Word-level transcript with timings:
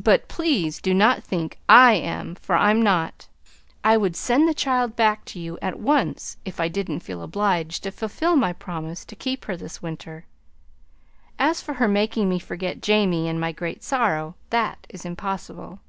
But 0.00 0.28
please 0.28 0.80
do 0.80 0.94
not 0.94 1.24
think 1.24 1.58
I 1.68 1.94
am, 1.94 2.36
for 2.36 2.54
I'm 2.54 2.80
not. 2.82 3.26
I 3.82 3.96
would 3.96 4.14
send 4.14 4.46
the 4.46 4.54
child 4.54 4.94
back 4.94 5.24
to 5.24 5.40
you 5.40 5.58
at 5.60 5.76
once 5.80 6.36
if 6.44 6.60
I 6.60 6.68
didn't 6.68 7.00
feel 7.00 7.20
obliged 7.20 7.82
to 7.82 7.90
fulfil 7.90 8.36
my 8.36 8.52
promise 8.52 9.04
to 9.06 9.16
keep 9.16 9.46
her 9.46 9.56
this 9.56 9.82
winter. 9.82 10.24
As 11.36 11.60
for 11.60 11.74
her 11.74 11.88
making 11.88 12.28
me 12.28 12.38
forget 12.38 12.80
Jamie 12.80 13.26
and 13.28 13.40
my 13.40 13.50
great 13.50 13.82
sorrow 13.82 14.36
that 14.50 14.86
is 14.88 15.04
impossible. 15.04 15.80